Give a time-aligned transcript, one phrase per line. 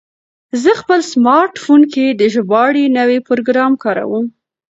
[0.61, 4.25] زه په خپل سمارټ فون کې د ژباړې نوی پروګرام کاروم.